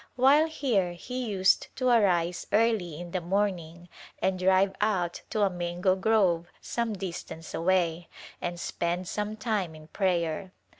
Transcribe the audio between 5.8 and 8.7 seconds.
grove some distance away and